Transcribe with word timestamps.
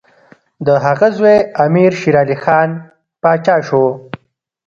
د 0.65 0.67
هغه 0.85 1.07
زوی 1.17 1.37
امیر 1.65 1.91
شېرعلي 2.01 2.37
خان 2.43 2.69
پاچا 3.21 3.55
شو. 3.67 3.85